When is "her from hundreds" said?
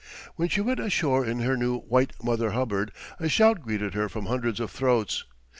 3.93-4.59